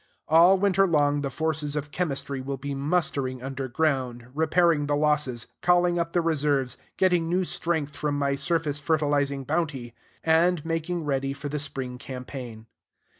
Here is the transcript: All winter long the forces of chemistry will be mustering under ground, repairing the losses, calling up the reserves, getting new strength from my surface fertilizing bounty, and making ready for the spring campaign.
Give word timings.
All 0.27 0.57
winter 0.57 0.87
long 0.87 1.21
the 1.21 1.29
forces 1.29 1.75
of 1.75 1.91
chemistry 1.91 2.41
will 2.41 2.57
be 2.57 2.73
mustering 2.73 3.43
under 3.43 3.67
ground, 3.67 4.29
repairing 4.33 4.87
the 4.87 4.95
losses, 4.95 5.45
calling 5.61 5.99
up 5.99 6.13
the 6.13 6.21
reserves, 6.23 6.75
getting 6.97 7.29
new 7.29 7.43
strength 7.43 7.95
from 7.95 8.17
my 8.17 8.35
surface 8.35 8.79
fertilizing 8.79 9.43
bounty, 9.43 9.93
and 10.23 10.65
making 10.65 11.03
ready 11.03 11.33
for 11.33 11.49
the 11.49 11.59
spring 11.59 11.99
campaign. 11.99 12.65